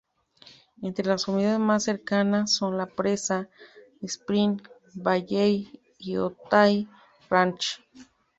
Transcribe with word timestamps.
Entre 0.81 1.05
las 1.05 1.25
comunidades 1.25 1.59
más 1.59 1.83
cercanas 1.83 2.51
son 2.55 2.75
La 2.75 2.87
Presa, 2.87 3.49
Spring 4.01 4.59
Valley 4.95 5.79
y 5.99 6.17
Otay 6.17 6.87
Ranch. 7.29 7.79